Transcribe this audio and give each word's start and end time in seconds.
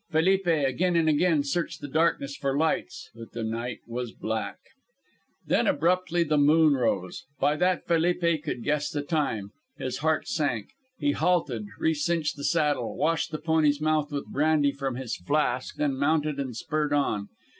Felipe 0.09 0.47
again 0.47 0.95
and 0.95 1.07
again 1.07 1.43
searched 1.43 1.79
the 1.79 1.87
darkness 1.87 2.35
for 2.35 2.57
lights, 2.57 3.11
but 3.13 3.33
the 3.33 3.43
night 3.43 3.81
was 3.85 4.13
black. 4.13 4.57
Then 5.45 5.67
abruptly 5.67 6.23
the 6.23 6.39
moon 6.39 6.73
rose. 6.73 7.25
By 7.39 7.55
that 7.57 7.85
Felipe 7.85 8.41
could 8.43 8.63
guess 8.63 8.89
the 8.89 9.03
time. 9.03 9.51
His 9.77 9.99
heart 9.99 10.27
sank. 10.27 10.69
He 10.97 11.11
halted, 11.11 11.67
recinched 11.77 12.35
the 12.35 12.43
saddle, 12.43 12.97
washed 12.97 13.29
the 13.29 13.37
pony's 13.37 13.79
mouth 13.79 14.11
with 14.11 14.25
brandy 14.25 14.71
from 14.71 14.95
his 14.95 15.17
flask, 15.17 15.75
then 15.75 15.95
mounted 15.97 16.39
and 16.39 16.55
spurred 16.57 16.93
on. 16.93 17.29